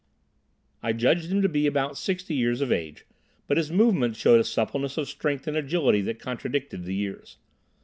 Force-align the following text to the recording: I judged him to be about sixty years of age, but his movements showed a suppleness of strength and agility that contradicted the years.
I 0.81 0.93
judged 0.93 1.31
him 1.31 1.43
to 1.43 1.47
be 1.47 1.67
about 1.67 1.95
sixty 1.95 2.33
years 2.33 2.59
of 2.61 2.71
age, 2.71 3.05
but 3.45 3.57
his 3.57 3.69
movements 3.71 4.17
showed 4.17 4.39
a 4.39 4.43
suppleness 4.43 4.97
of 4.97 5.07
strength 5.07 5.45
and 5.45 5.55
agility 5.55 6.01
that 6.01 6.17
contradicted 6.17 6.85
the 6.85 6.95
years. 6.95 7.37